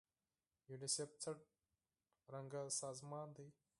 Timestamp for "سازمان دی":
2.81-3.47